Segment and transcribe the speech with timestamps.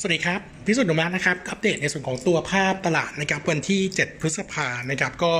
[0.00, 5.32] สวัสดีครับ พิสุทธิ์ โนมูระนะครับ อัปเดตในส่วนของตัวภาพตลาดนะครับวันที่ 7 พฤษภานะครับ ก็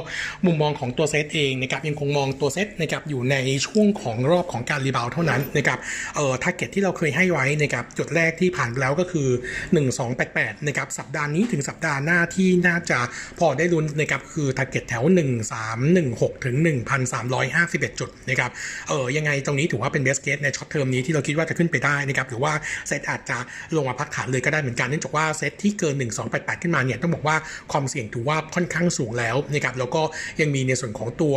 [0.47, 3.37] มุมมองของตัวเซตเองนะครับยังคงมองตัวเซตนะครับอยู่ใน
[3.67, 5.79] ช่วงของรอบของการ rebound เท่านั้นนะครับ
[6.17, 9.29] เอ่อ target ที่เราเคยให้ไว้นะครับจุดแรกที่ผ่านแล้วก็คือ
[9.99, 12.99] 1288นะครับสัปดาห์นี้ถึงสัปดาห์หน้าที่น่าจะ
[13.39, 15.05] พอได้ลุ้นนะครับคือ target แถว
[15.75, 16.57] 1316ถึง
[17.29, 18.51] 1,351 จุดนะครับ
[18.89, 22.53] เออยังไงตรงนี้ถือว่าเป็น base case ใน short term นี้ที่เราคิดว่าจะขึ้นไปได้นะครับหรือว่า
[22.89, 23.39] เซตอาจจะ
[23.77, 25.95] ลงมาพักฐานเลยก็ได้เหมือนกันเนื่องจากว่าเซตที่เกิน
[26.29, 27.37] 1288 ขึ้นมาเนี่ยต้องบอกว่า
[27.73, 30.03] ความเสี่ยงถือว่าค่อนข้างสูงแล้วนะครับแล้วก็
[30.41, 31.35] ยังมีในส่วนของตัว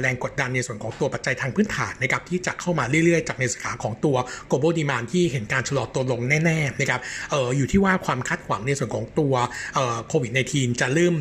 [0.00, 4.16] แรงกดดันในส่วนของตัวปัจจัยทางพื้นฐานนะครับที่จะเข้ามาเรื่อยๆ จากในสาขาของตัว
[4.50, 7.00] global demand ที่เห็นการชะลอตัวลงแน่ๆนะครับ
[7.32, 9.34] อออยู่ที่ว่าความคาดหวังในส่วนของตัว
[10.08, 11.14] โควิด -19 จะเริ่ม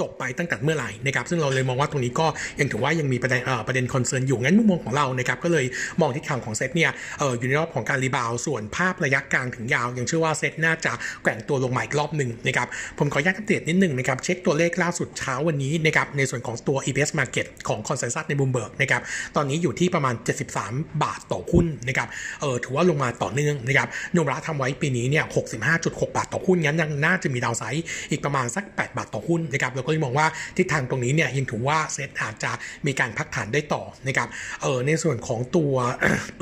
[0.00, 2.26] จบไปตั้งแต่เมื่อไหร่นะครับซึ่งเราเลยมองว่าตรงนี้ก็
[2.60, 5.66] ยังถือว่ายังมีประเด็นประเด็น concern อยู่งั้นมุมมองของเรานะครับก็เลย
[6.00, 19.02] มองทิศทางของเซตเนี่ยออยู่ในรอบของการ rebound ส่วนภาพระยะกลางถึงยาว ยังเชื่อว่าเซตน่าจะแกว่งตัวลงใหม่อีกรอบหนึ่งนะครับผมขออนุญาตอัปเดตนิดหนึ่งนะครับเช็คตัวเลขล่าสุดเช้าวันนี้นะครับในส่วนของตัว EBS Market ของคอนเซนแซสในบูมเบิร์กนะครับ
[19.36, 20.14] ตอนนี้อยู่ที่ประมาณ
[20.58, 22.08] 73 บาทต่อหุ้นนะครับ
[22.40, 25.24] เออถือว่าลงมาต่อเนื่องนะครับโนมูระทำไว้ปีนี้เนี่ย
[25.70, 32.50] 65.6 บาทต่อหุ้นงั้นยังน่าจะมี downside อีกประมาณสัก 8 บาทต่อหุ้นนะครับแล้วก็มองว่าทิศทางตรงนี้เนี่ยยังถือว่าเซตอาจจะ
[32.86, 34.28] มีการพักฐานได้ต่อนะครับ
[34.62, 35.74] เออในส่วนของตัว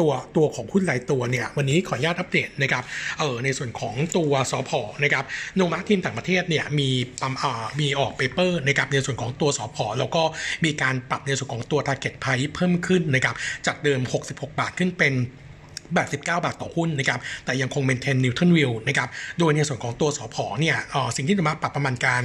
[0.01, 2.85] ตัวตัวของหุ้นรายตัวเนี่ยวันนี้ขออนุญาตอัปเดตนะครับ
[3.19, 4.71] เออในส่วนของตัวสผ.
[5.03, 5.25] นะครับ
[5.57, 6.89] โนมูระทีมต่างประเทศเนี่ยมี
[7.21, 10.23] ปั๊มอ่ามีออก paper นะครับในส่วนของตัวสอพอแล้วก็
[10.65, 13.35] มีการปรับในส่วนของตัว target price เพิ่มขึ้นนะครับ
[13.67, 15.15] จากเดิม 66 บาทขึ้นเป็น
[15.93, 20.77] 89 บาทต่อหุ้นนะครับ แต่ยังคง maintain neutral view นะครับ โดยในส่วนของตัวสอพอเนี่ย
[21.17, 22.23] สิ่งที่จะมาปรับประมาณการ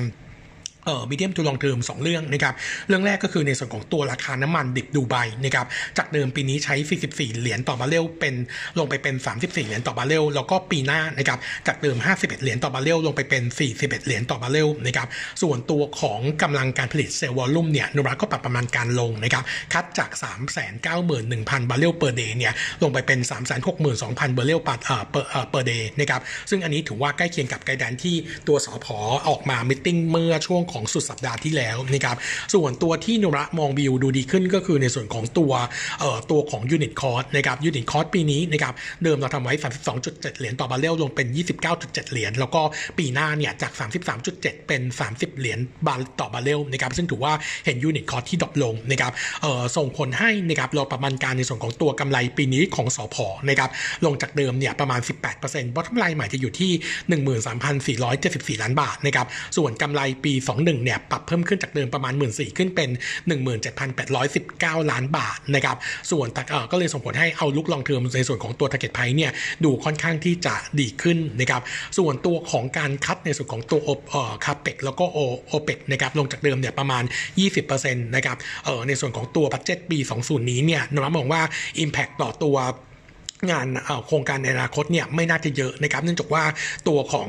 [0.88, 2.54] เอ่อ medium to long term 2เรื่องนะครับ
[2.88, 5.66] เรื่องแรกก็คือในส่วนของตัวราคาน้ำมันดิบดูไบนะครับ
[5.98, 6.76] จากเดิมปีนี้ใช้
[7.08, 8.36] 44 เหรียญต่อบาร์เรลเป็น
[8.80, 13.44] ลงไปเป็น 34 เหรียญต่อบาร์เรล แล้วก็ปีหน้านะครับจากเดิม 51 เหรียญต่อบาร์เรลลงไปเป็น
[13.74, 15.08] 41 เหรียญต่อบาร์เรลนะครับ
[15.42, 19.44] ส่วนตัวของกำลังการผลิต sales volume เนี่ยโนมูระก็ปรับประมาณการลงนะครับ
[19.74, 20.10] cut จาก
[20.90, 22.54] 391,000 บาร์เรล per day เนี่ย
[22.84, 23.20] ลงไปเป็น
[23.78, 28.16] 362,000 บาร์เรล per เอ่อ per per day นะครับ ซึ่งอันนี้ถือว่าใกล้เคียงกับ guidance ที่
[28.48, 28.88] ตัวสผ.
[29.28, 32.18] ออกมา meeting เมื่อช่วงของของสุดสัปดาห์ที่แล้วนะครับ
[32.54, 35.52] ส่วนตัวที่โนมูระมองวิวดูดีขึ้นก็คือในส่วนของตัว
[36.00, 38.74] เอ่อตัวของ unit cost นะครับ unit cost ปีนี้นะครับ
[39.04, 39.54] เดิมเราทำไว้
[39.96, 41.28] 32.7 เหรียญต่อบาร์เรลลงเป็น
[41.70, 42.62] 29.7 เหรียญแล้วก็
[42.98, 43.72] ปีหน้าเนี่ยจาก
[44.20, 47.34] 33.7 เป็น 30 เหรียญบาร์ต่อบาร์เรลนะครับซึ่งถือว่า
[47.66, 49.12] เห็น unit cost ที่ drop ลงนะครับ
[49.42, 53.70] เอ่อส่งผลให้นะครับเราประมาณการในส่วนของตัวกำไรปีนี้ของสอพอนะครับ
[54.06, 55.00] ลงจากเดิมเนี่ยประมาณ
[55.38, 56.72] 18% bottom line ใหม่จะอยู่ที่
[58.56, 59.28] 13,474 ล้านบาทนะครับ
[59.58, 60.34] ส่วนกำไรปี
[60.68, 62.90] 21เนี่ยปรับเพิ่มขึ้นจากเดิมประมาณ 1 หมื่น 4ขึ้นเป็น
[64.06, 65.78] 17,819 ล้านบาทนะครับ
[66.12, 66.28] ส่วน
[66.72, 69.32] ก็เลยส่งผลให้ outlook long term ในส่วนของตัว target price เนี่ย
[69.64, 71.62] ดูค่อนข้างที่จะดีขึ้นนะครับ
[71.98, 73.80] ส่วนตัวของการ cut ในส่วนของตัว
[74.10, 75.18] เอ่อ CAPEX แล้วก็โอ
[75.48, 77.04] OPEX นะครับลงจากเดิมเนี่ยประมาณ
[77.44, 81.42] 20%นะครับเอ่อในส่วนของตัว budget ปี 20นี้เนี่ยน้องมองว่า
[81.84, 82.56] Impact ต่อตัว
[83.50, 83.68] งาน
[84.08, 86.44] โครงการในอนาคตเนี่ยไม่น่าจะเยอะนะครับเนื่องจากว่า
[86.88, 87.28] ตัวของ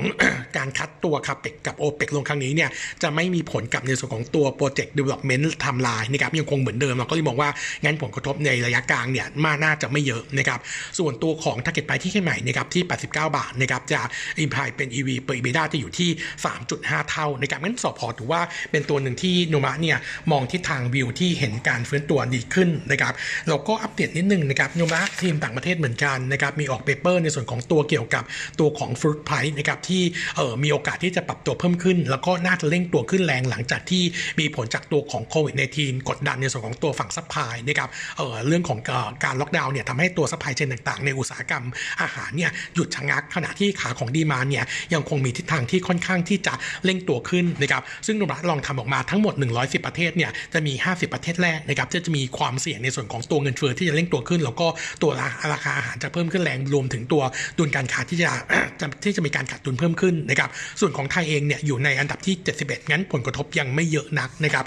[0.56, 2.70] การ cut ตัว CAPEX กับ OPEX ลงครั้งนี้เนี่ย
[3.02, 7.50] จะไม่มีผลกับในส่วนของตัว project development timeline นะครับยังคงเหมือนเดิมเราก็เลยมองว่า
[7.84, 10.60] งั้นผลกระทบในระยะกลางเนี่ยมาน่าจะไม่เยอะนะครับ
[10.98, 14.00] ส่วนตัวของ target ไปที่ขึ้นใหม่นะครับที่ 89 บาทนะครับจะ
[14.40, 16.10] อิมพายเป็น EV เปอร์ EBITDA จะอยู่ที่
[16.60, 19.98] 3.5 เท่านะครับงั้นสอบพอถือว่าเป็นตัวหนึ่งที่โนมูระเนี่ย
[20.30, 23.14] มองทิศทางวิวที่เห็นการฟื้นตัวดีขึ้นนะครับ
[23.48, 28.24] เราก็อัปเดตนิดนึงนะครับโนมูระทีมต่างประเทศเหมือนกันนะครับมีออก paper ในส่วนของตัวเกี่ยวกับ
[28.60, 30.02] ตัวของ food price นะครับที่
[30.36, 34.02] เออมีโอกาสที่จะปรับตัวเพิ่มขึ้น แล้วก็น่าจะเร่งตัวขึ้นแรงหลังจากที่
[34.40, 38.78] มีผลจากตัวของโควิด -19 กดดันในส่วนของตัวฝั่ง supply นะครับเออเรื่องของ
[39.24, 41.64] การล็อกดาวน์เนี่ยทำให้ตัว supply chain ต่างๆ ในอุตสาหกรรม
[42.02, 46.54] อาหารเนี่ยหยุดชะงักขณะที่ขาของ demand เนี่ยยังคงมีทิศทางที่ค่อนข้างที่จะ
[46.84, 54.66] เร่งตัวขึ้นนะครับซึ่งนรัฐลองทำออกมาทั้งหมด 110 ประเทศเนี่ยจะมี 50 ประเทศแรกนะครับที่จะมีความเสี่ยงในส่วนของตัวเงินเฟ้อที่จะเร่งตัวขึ้น แล้วก็
[55.02, 55.10] ตัว
[55.52, 57.22] ราคาอาหารจะเพิ่มขึ้นแรงรวมถึงตัว
[57.58, 58.30] ดุลการค้าที่จะ
[59.04, 60.50] ที่จะมีการขาดดุลเพิ่มขึ้นนะครับ
[60.80, 64.64] ส่วนของไทยเองเนี่ยอยู่ในอันดับที่ 71 งั้นผลกระทบยังไม่เยอะนักนะครับ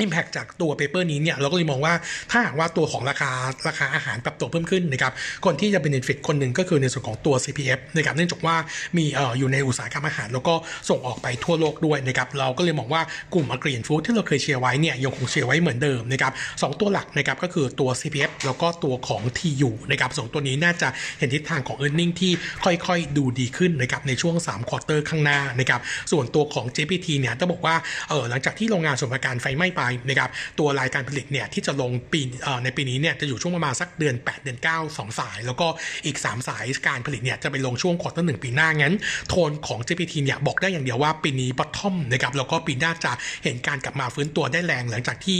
[0.00, 1.94] อิมแพกจากตัวเปเปอร์นี้เนี่ยเราก็เลยมองว่า
[2.30, 3.30] ถ้าหากว่าตัวของราคา
[3.68, 5.12] ราคาอาหารปรับตัวเพิ่มขึ้นนะครับ
[5.44, 8.56] คนที่จะเป็นเนฟิตคนหนึ่งก็คือในส่วนของตัว CPF นะครับเนื่องจากว่า
[8.96, 10.54] มีเอ่ออยู่ในอุตสาหกรรมอาหาร แล้วก็
[10.88, 13.02] ส่งออกไปทั่วโลกด้วยนะครับเราก็เลยมองว่า
[13.34, 16.32] กลุ่มอกรีนฟู้ดที่เราเคยเชียร์ไว้เนี่ยยังคงเชียร์ไว้เหมือนเดิมนะครับ
[16.62, 20.88] สตัวหลักนะครับก็คือตัว CPF แล้วก็ตัวของ TU นะครับสองตัวนี้น่าจะ
[21.18, 22.32] เห็นทิศทางของ e a r n i n g ที่
[22.64, 25.80] ค่อยๆ ดูดีขึ้นนะครับในช่วง3ควอเตอร์ข้างหน้านะครับ
[26.12, 27.76] ส่วนตัวของ JPT เนี่ยต้องบอกว่า
[28.08, 32.20] เออหลังจากที่โรงงานสมการไฟไหม้ไปนะครับตัวสายการผลิตเนี่ยที่จะลงปี
[32.64, 34.66] ในปีนี้เนี่ยจะอยู่ช่วงประมาณสักเดือน 8 เดือน 9
[34.96, 35.66] 2 สาย แล้วก็
[36.06, 38.94] อีก 3 สายการผลิตเนี่ยจะไปลงช่วง quarter หนึ่งปีหน้างั้น
[39.28, 43.12] โทนของ GPT เนี่ยบอกได้อย่างเดียวว่าปีนี้ bottom นะครับแล้วก็ปีหน้าจะ
[43.44, 45.38] เห็นการกลับมาฟื้นตัวได้แรงหลังจากที่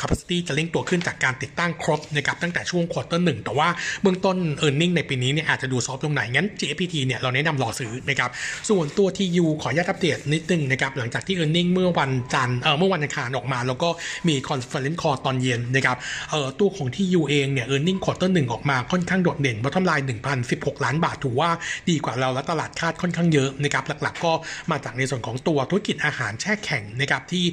[0.00, 3.68] capacity จะเร่งตัวขึ้นจากการติดตั้งครบนะครับตั้งแต่ช่วงควอเตอร์หนึ่งแต่ว่า
[4.02, 4.36] เบื้องต้น
[4.66, 8.30] e a r n i n g ในปีนี้เนี่ยอาจจะดู soft ลงหน่อยงั้น GPT เนี่ยเราแนะนำรอซื้อนะครับ
[8.68, 13.90] ส่วนตัว TU ขออนุญาตอัปเดตนิดนึงนะครับหลังจากที่ e a r n i n g เมื่อวันจันทร์เออเมื่อวันอังคารออกมาแล้วก็
[14.28, 15.96] มี conference call ตอนเย็นนะครับ
[16.30, 20.06] เออตัวของ TU เองเนี่ย e a r n i n g ควอเตอร์หนึ่งออกมาค่อนข้างโดดเด่น bottom line
[20.44, 21.50] 1,016 ล้านบาทถือว่า
[21.90, 24.32] ดีกว่าเราและตลาดคาดค่อนข้างเยอะนะครับหลักๆ ก็
[24.70, 27.44] มาจากในส่วนของตัวธุรกิจอาหารแช่แข็งนะครับที่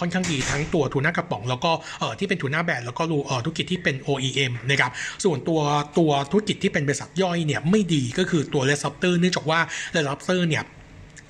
[0.00, 1.70] ค่อนข้างดีทั้งตัวทูน่ากระป๋อง แล้วก็
[2.18, 4.90] ที่เป็นทูน่าแบนแล้วก็รูธุรกิจที่เป็น OEM นะครับ
[5.24, 5.60] ส่วนตัว
[5.98, 9.60] ตัวธุรกิจที่เป็นบริษัทย่อยเนี่ยไม่ดีก็คือตัว Red Lobster เนื่องจากว่า
[9.92, 10.64] Red Lobster เนี่ย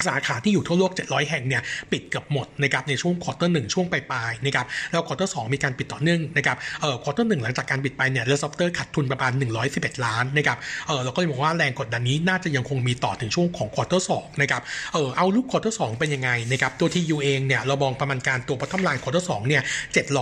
[0.06, 1.62] สาขาที่อยู่ทั่วโลก 700 แห่งเนี่ย
[1.92, 9.32] ปิดเกือบหมดนะครับในช่วง quarter หนึ่งช่วงปลายๆนะครับแล้ว quarter สองมีการปิดต่อเนื่องนะครับเอ่อ quarter หนึ่งหลังจากการปิดไปเนี่ย Red Lobster ขาดทุนประมาณ
[9.68, 14.62] 111 ล้านนะครับเออเราก็เลยบอกว่าแรงกดดันนี้น่าจะยังคงมีต่อถึงช่วงของ quarter สองนะครับ
[14.92, 19.62] เออ outlook quarter สองเป็นยังไงนะครับตัว TU เองเนี่ยเรามองประมาณการตัว bottom line quarter สองเนี่ย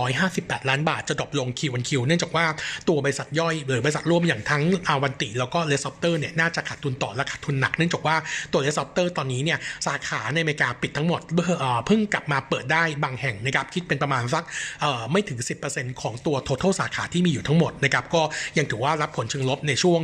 [0.05, 2.45] 758 ล้านบาทจะ drop ลง Q-on-Q เนื่องจากว่า
[2.87, 8.15] ตัวบริษัทย่อยหรือบริษัทร่วมอย่างทั้ง Avanti แล้วก็ Red Lobster เนี่ยน่าจะขาดทุนต่อและขาดทุนหนัก เนื่องจากว่า
[8.51, 11.21] ตัว Red Lobster ตอนนี้เนี่ยสาขาในเมริกาปิดทั้งหมด
[11.85, 14.43] เพิ่งกลับมาเปิดได้บางแห่งนะครับคิดเป็นประมาณสัก
[15.11, 15.39] ไม่ถึง
[15.71, 18.21] 10%ของตัว total สาขาที่มีอยู่ทั้งหมดนะครับก็
[18.57, 19.99] ยังถือว่ารับผลเชิงลบในช่วง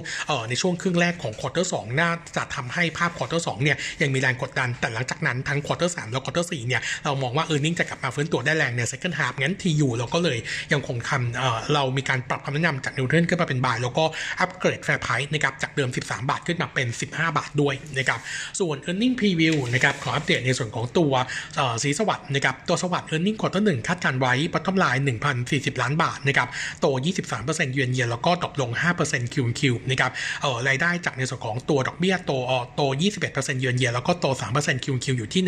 [0.50, 9.92] ในช่วงครึ่งแรกของ quarter สองน่าจะทำให้ภาพ quarter สองเนี่ยยังมีแรงกดดันแต่หลังจากนั้นทั้ง quarter สามและ quarter สี่เนี่ยเรามองว่า earning จะกลับมาฟื้นตัวได้แรงใน second half งั้น TU
[9.98, 10.38] เราก็เลย
[10.74, 14.04] ยังคงทำเรามีการปรับคำแนะนำจาก neutral ขึ้นมาเป็น buy แล้วก็
[14.40, 18.20] upgrade fair price นะครับจากเดิม 13 บาทขึ้นมาเป็น 15 บาทด้วยนะครับ
[18.60, 21.14] ส่วน e a r n i n g preview นะครับขออัปเดตในส่วนของตัว
[21.84, 25.04] ศรีสวัสดิ์นะครับตัวสวัสดิ์ earning quarter หนึ่งคาดการณ์ไว้ bottom line
[25.42, 26.48] 1,040 ล้านบาทนะครับ
[26.82, 26.86] โต
[27.32, 28.70] 23% year-on-year แล้วก็ตกลง
[29.04, 30.12] 5% Q-Q นะครับ
[30.42, 32.32] เออรายได้จากในส่วนของตัวดอกเบี้ยโต
[32.76, 32.82] โต
[33.22, 35.42] 21% year-on-year แล้วก็โต 3% Q-Q อยู่ที่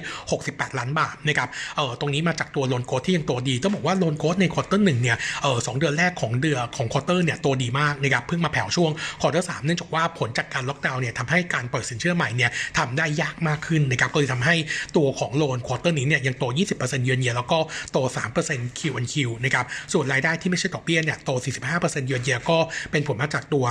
[0.00, 8.90] 1,768 ล้านบาทนะครับเออตรงนี้มาจากตัว loan growth ที่ยังโตดีต้องบอกว่า loan growth ใน quarter หนึ่งเนี่ยเออสองเดือนแรกของเดือนของ quarter เนี่ยโตดีมากนะครับเพิ่งมาแผ่วช่วง
[9.20, 14.54] quarter สามเนื่องจากว่าผลจากการล็อกดาวน์เนี่ยทำให้การเปิดสินเชื่อใหม่เนี่ยทำได้ยากมากขึ้นนะครับก็เลยทำให้
[14.96, 16.44] ตัวของ loan quarter นี้เนี่ยยังโต
[16.74, 17.58] 20%เยือนเยียแล้วก็
[17.92, 17.98] โต
[18.38, 21.30] 3% Q-on-Q นะครับส่วนรายได้ที่ไม่ใช่ดอกเบี้ยเนี่ยโต
[21.70, 22.58] 45%เยือนเยียก็
[22.90, 23.64] เป็นผลมาจากตัว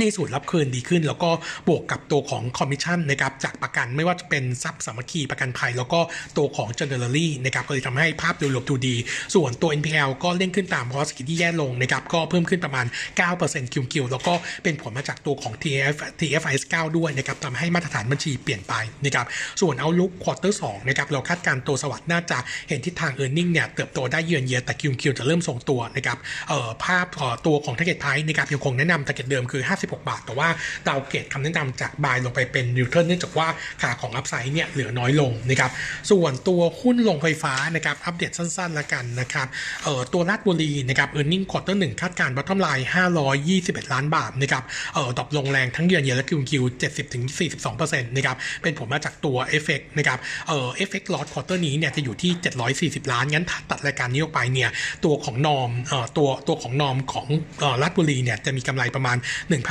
[0.00, 1.30] หนี้สูญรับคืนดีขึ้น แล้วก็
[1.68, 6.00] บวกกับตัวของคอมมิชชั่นนะครับจากประกันไม่ว่าจะเป็นทรัพย์สามัคคีประกันภัย แล้วก็
[6.36, 8.96] ตัวของ Generally นะครับก็เลยทำให้ภาพโดยรวมดูดี
[9.34, 12.86] ส่วนตัว NPL ก็เร่งขึ้นตามเศรษฐกิจที่แย่ลงนะครับก็เพิ่มขึ้นประมาณ
[13.30, 18.74] 9% Q-Q แล้วก็เป็นผลมาจากตัวของ TF TFIS 9ด้วยนะครับทำให้มาตรฐานบัญชีเปลี่ยนไป
[19.04, 19.26] นะครับ
[19.60, 22.38] ส่วน outlook quarter สองนะครับเราคาดการณ์ตัวสวัสดิ์น่าจะ
[22.68, 26.18] เห็นทิศทาง e a r n i n g เนี่ยเติบโตได้เยือนเยียแต่คิวคิวจะเริ่มส่งตัวนะครับ
[26.48, 27.06] เอ่อภาพ
[27.46, 30.48] ตัวของ target price นะครับยังคงแนะนำ target เดิมคือ56บาท แต่ว่า
[30.88, 33.48] downgrade คำแนะนำจาก buy ลงไปเป็น neutral เนื่องจากว่า
[33.82, 35.70] ขาของ upside เนี่ยเหลือน้อยลงนะครับ
[36.10, 39.46] ส่วนตัวหุ้นโรงไฟฟ้านะครับอัปเดตสั้นๆแล้วกันนะครับ
[39.84, 42.86] เอ่อตัวราชบุรีนะครับ earnings quarter หนึ่งคาดการณ์ bottom line
[43.34, 44.64] 521 ล้านบาทนะครับ
[44.94, 47.24] เอ่อ drop ลงแรงทั้ง year on year และ Q on Q 70ถึง
[47.70, 52.32] 42%นะครับเป็นผลมาจากตัว FX นะครับเอ่อ FX loss quarter นี้เนี่ยจะอยู่ที่
[53.04, 54.70] 740 ล้านงั้นตัดรายการนี้ออกไปเนี่ย
[55.04, 57.26] ตัวของ norm เอ่อตัวตัวของ norm ของ
[57.60, 59.16] เอ่อราชบุรีเนี่ยจะมีกำไรประมาณ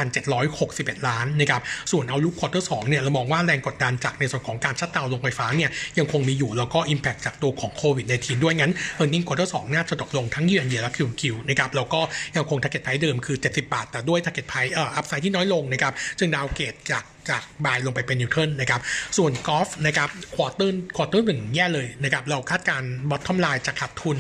[0.04, 1.62] 1,761 ล้านนะครับ
[1.92, 12.02] ส่วน outlook quarter สองเนี่ยเรามองว่าแรงกดดันจากในส่วนของการ shutdown โรงไฟฟ้าเนี่ยยังคงมีอยู่แล้วก็ impact จากตัวของโควิด nineteen ด้วยงั้น earnings quarter สองน่าจะตกลงทั้งเยือนเยียและคิวคิวนะครับแล้วก็
[12.36, 17.78] ยังคง target price เดิมคือ 70 บาท แต่ด้วย target price เอ่อ upside ที่น้อยลงนะครับจึง downgrade จาก จาก buy
[17.86, 18.82] ลงไปเป็น neutral นะครับ
[19.18, 24.18] ส่วน Gulf นะครับ quarter quarter หนึ่งแย่เลยนะครับ เราคาดการณ์ bottom line จะขาดทุน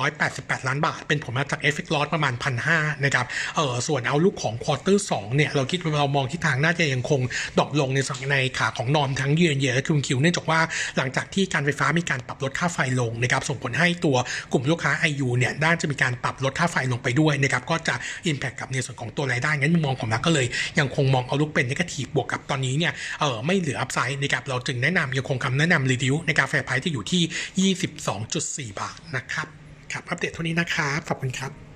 [0.00, 2.34] 488 ล้านบาท เป็นผลมาจาก FX loss ประมาณ
[2.68, 3.26] 1,500นะครับ
[3.56, 7.20] เออส่วน outlook ของ quarter สองเนี่ย เราคิดเรามองที่ทางน่าจะยังคง
[7.58, 7.98] drop ลงใน
[8.32, 10.60] ในขาของ norm ทั้ง year on year และ Q on Q เนื่องจากว่า
[10.96, 14.16] หลังจากที่การไฟฟ้ามีการปรับลดค่าไฟลงนะครับ ส่งผลให้ตัว
[14.52, 17.94] กลุ่มลูกค้า IU เนี่ยน่านจะมีการปรับลดค่าไฟลงไปด้วยนะครับ ก็จะ
[18.26, 20.46] impact กับในส่วนของตัวรายได้งั้นมองผมนะก็เลย
[20.78, 27.72] ยังคงมอง outlook เป็น negative วกกับตอนนี้เนี่ยเออไม่เหลือ upside นะครับเราจึงแนะนำยังคงคำแนะนำ reduce ใน target price ที่อยู่ที่
[28.72, 29.48] 22.4 บาทนะครับ
[29.92, 31.67] ครับอัปเดตเท่านี้นะครับขอบคุณครับ